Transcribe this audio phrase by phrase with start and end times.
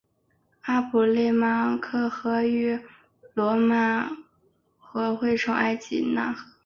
[0.61, 2.75] 阿普里马克河与
[3.35, 4.17] 曼塔罗
[4.79, 5.79] 河汇流成为埃
[6.15, 6.49] 纳河。